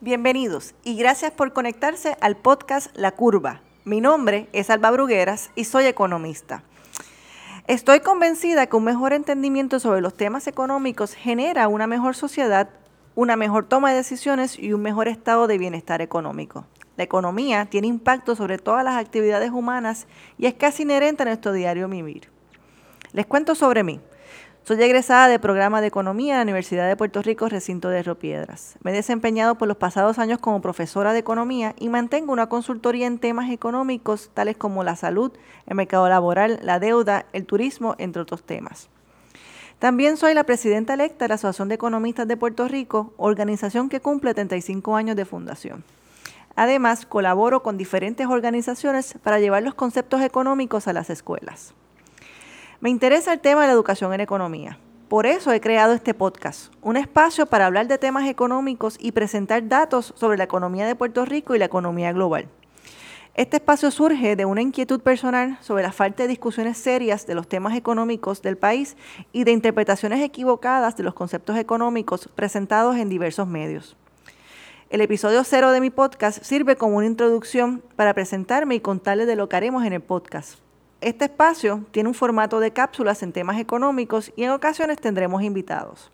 Bienvenidos 0.00 0.76
y 0.84 0.96
gracias 0.96 1.32
por 1.32 1.52
conectarse 1.52 2.16
al 2.20 2.36
podcast 2.36 2.96
La 2.96 3.10
Curva. 3.10 3.62
Mi 3.84 4.00
nombre 4.00 4.48
es 4.52 4.70
Alba 4.70 4.92
Brugueras 4.92 5.50
y 5.56 5.64
soy 5.64 5.86
economista. 5.86 6.62
Estoy 7.66 7.98
convencida 7.98 8.68
que 8.68 8.76
un 8.76 8.84
mejor 8.84 9.12
entendimiento 9.12 9.80
sobre 9.80 10.00
los 10.00 10.16
temas 10.16 10.46
económicos 10.46 11.14
genera 11.14 11.66
una 11.66 11.88
mejor 11.88 12.14
sociedad, 12.14 12.70
una 13.16 13.34
mejor 13.34 13.64
toma 13.64 13.90
de 13.90 13.96
decisiones 13.96 14.56
y 14.56 14.72
un 14.72 14.82
mejor 14.82 15.08
estado 15.08 15.48
de 15.48 15.58
bienestar 15.58 16.00
económico. 16.00 16.64
La 16.96 17.02
economía 17.02 17.64
tiene 17.64 17.88
impacto 17.88 18.36
sobre 18.36 18.58
todas 18.58 18.84
las 18.84 18.94
actividades 18.94 19.50
humanas 19.50 20.06
y 20.38 20.46
es 20.46 20.54
casi 20.54 20.84
inherente 20.84 21.24
a 21.24 21.26
nuestro 21.26 21.52
diario 21.52 21.88
vivir. 21.88 22.28
Les 23.12 23.26
cuento 23.26 23.56
sobre 23.56 23.82
mí. 23.82 24.00
Soy 24.68 24.82
egresada 24.82 25.28
del 25.28 25.40
programa 25.40 25.80
de 25.80 25.86
Economía 25.86 26.34
en 26.34 26.38
la 26.40 26.42
Universidad 26.42 26.86
de 26.86 26.94
Puerto 26.94 27.22
Rico, 27.22 27.48
recinto 27.48 27.88
de 27.88 28.02
Ropiedras. 28.02 28.76
Me 28.82 28.90
he 28.90 28.94
desempeñado 28.94 29.54
por 29.54 29.66
los 29.66 29.78
pasados 29.78 30.18
años 30.18 30.40
como 30.40 30.60
profesora 30.60 31.14
de 31.14 31.20
Economía 31.20 31.74
y 31.78 31.88
mantengo 31.88 32.34
una 32.34 32.50
consultoría 32.50 33.06
en 33.06 33.18
temas 33.18 33.50
económicos 33.50 34.28
tales 34.34 34.58
como 34.58 34.84
la 34.84 34.94
salud, 34.94 35.32
el 35.64 35.74
mercado 35.74 36.06
laboral, 36.10 36.60
la 36.62 36.80
deuda, 36.80 37.24
el 37.32 37.46
turismo, 37.46 37.94
entre 37.96 38.20
otros 38.20 38.42
temas. 38.42 38.90
También 39.78 40.18
soy 40.18 40.34
la 40.34 40.44
presidenta 40.44 40.92
electa 40.92 41.24
de 41.24 41.28
la 41.30 41.36
Asociación 41.36 41.70
de 41.70 41.76
Economistas 41.76 42.28
de 42.28 42.36
Puerto 42.36 42.68
Rico, 42.68 43.14
organización 43.16 43.88
que 43.88 44.00
cumple 44.00 44.34
35 44.34 44.96
años 44.96 45.16
de 45.16 45.24
fundación. 45.24 45.82
Además, 46.56 47.06
colaboro 47.06 47.62
con 47.62 47.78
diferentes 47.78 48.26
organizaciones 48.26 49.14
para 49.22 49.40
llevar 49.40 49.62
los 49.62 49.74
conceptos 49.74 50.20
económicos 50.20 50.88
a 50.88 50.92
las 50.92 51.08
escuelas. 51.08 51.72
Me 52.80 52.90
interesa 52.90 53.32
el 53.32 53.40
tema 53.40 53.62
de 53.62 53.66
la 53.66 53.72
educación 53.72 54.14
en 54.14 54.20
economía. 54.20 54.78
Por 55.08 55.26
eso 55.26 55.50
he 55.50 55.60
creado 55.60 55.94
este 55.94 56.14
podcast, 56.14 56.72
un 56.80 56.96
espacio 56.96 57.46
para 57.46 57.66
hablar 57.66 57.88
de 57.88 57.98
temas 57.98 58.28
económicos 58.28 58.96
y 59.00 59.10
presentar 59.10 59.66
datos 59.66 60.14
sobre 60.16 60.38
la 60.38 60.44
economía 60.44 60.86
de 60.86 60.94
Puerto 60.94 61.24
Rico 61.24 61.56
y 61.56 61.58
la 61.58 61.64
economía 61.64 62.12
global. 62.12 62.46
Este 63.34 63.56
espacio 63.56 63.90
surge 63.90 64.36
de 64.36 64.44
una 64.44 64.62
inquietud 64.62 65.00
personal 65.00 65.58
sobre 65.60 65.82
la 65.82 65.90
falta 65.90 66.22
de 66.22 66.28
discusiones 66.28 66.78
serias 66.78 67.26
de 67.26 67.34
los 67.34 67.48
temas 67.48 67.76
económicos 67.76 68.42
del 68.42 68.56
país 68.56 68.96
y 69.32 69.42
de 69.42 69.50
interpretaciones 69.50 70.22
equivocadas 70.22 70.96
de 70.96 71.02
los 71.02 71.14
conceptos 71.14 71.56
económicos 71.56 72.28
presentados 72.36 72.94
en 72.94 73.08
diversos 73.08 73.48
medios. 73.48 73.96
El 74.88 75.00
episodio 75.00 75.42
cero 75.42 75.72
de 75.72 75.80
mi 75.80 75.90
podcast 75.90 76.44
sirve 76.44 76.76
como 76.76 76.98
una 76.98 77.06
introducción 77.06 77.82
para 77.96 78.14
presentarme 78.14 78.76
y 78.76 78.80
contarles 78.80 79.26
de 79.26 79.34
lo 79.34 79.48
que 79.48 79.56
haremos 79.56 79.84
en 79.84 79.94
el 79.94 80.00
podcast. 80.00 80.60
Este 81.00 81.26
espacio 81.26 81.84
tiene 81.92 82.08
un 82.08 82.14
formato 82.14 82.58
de 82.58 82.72
cápsulas 82.72 83.22
en 83.22 83.32
temas 83.32 83.60
económicos 83.60 84.32
y 84.34 84.42
en 84.42 84.50
ocasiones 84.50 85.00
tendremos 85.00 85.44
invitados. 85.44 86.10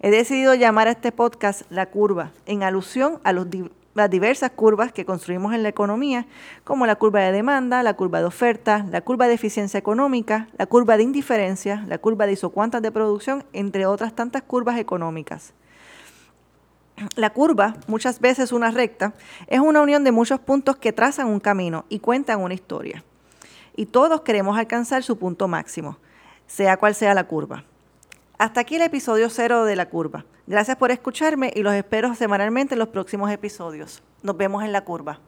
He 0.00 0.10
decidido 0.10 0.54
llamar 0.54 0.88
a 0.88 0.90
este 0.90 1.10
podcast 1.10 1.62
La 1.70 1.86
Curva, 1.86 2.32
en 2.44 2.62
alusión 2.62 3.18
a 3.24 3.32
las 3.32 4.10
diversas 4.10 4.50
curvas 4.50 4.92
que 4.92 5.06
construimos 5.06 5.54
en 5.54 5.62
la 5.62 5.70
economía, 5.70 6.26
como 6.64 6.84
la 6.84 6.96
curva 6.96 7.20
de 7.20 7.32
demanda, 7.32 7.82
la 7.82 7.94
curva 7.94 8.18
de 8.18 8.26
oferta, 8.26 8.84
la 8.90 9.00
curva 9.00 9.26
de 9.26 9.34
eficiencia 9.34 9.78
económica, 9.78 10.48
la 10.58 10.66
curva 10.66 10.98
de 10.98 11.02
indiferencia, 11.02 11.82
la 11.88 11.96
curva 11.96 12.26
de 12.26 12.32
isocuantas 12.32 12.82
de 12.82 12.92
producción, 12.92 13.44
entre 13.54 13.86
otras 13.86 14.14
tantas 14.14 14.42
curvas 14.42 14.78
económicas. 14.78 15.54
La 17.16 17.30
curva, 17.30 17.74
muchas 17.86 18.20
veces 18.20 18.52
una 18.52 18.70
recta, 18.70 19.14
es 19.46 19.60
una 19.60 19.80
unión 19.80 20.04
de 20.04 20.12
muchos 20.12 20.40
puntos 20.40 20.76
que 20.76 20.92
trazan 20.92 21.28
un 21.28 21.40
camino 21.40 21.86
y 21.88 22.00
cuentan 22.00 22.42
una 22.42 22.52
historia 22.52 23.02
y 23.76 23.86
todos 23.86 24.22
queremos 24.22 24.58
alcanzar 24.58 25.02
su 25.02 25.18
punto 25.18 25.48
máximo, 25.48 25.98
sea 26.46 26.76
cual 26.76 26.94
sea 26.94 27.14
la 27.14 27.26
curva. 27.26 27.64
Hasta 28.38 28.60
aquí 28.60 28.76
el 28.76 28.82
episodio 28.82 29.30
cero 29.30 29.64
de 29.64 29.76
la 29.76 29.88
curva. 29.88 30.24
Gracias 30.46 30.76
por 30.76 30.90
escucharme 30.90 31.52
y 31.54 31.62
los 31.62 31.74
espero 31.74 32.14
semanalmente 32.14 32.74
en 32.74 32.80
los 32.80 32.88
próximos 32.88 33.30
episodios. 33.30 34.02
Nos 34.22 34.36
vemos 34.36 34.62
en 34.64 34.72
la 34.72 34.84
curva. 34.84 35.20